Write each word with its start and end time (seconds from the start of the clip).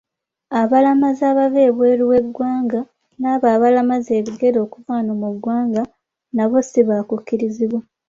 Abalamazi 0.61 1.21
abava 1.31 1.59
ebweru 1.67 2.03
w’eggwanga 2.11 2.79
n’abo 3.21 3.45
abalamaza 3.55 4.11
ebigere 4.19 4.57
okuva 4.65 4.89
wano 4.95 5.13
mu 5.21 5.29
ggwanga, 5.33 5.83
nabo 6.35 6.57
sibaakukkirizibwa. 6.69 7.79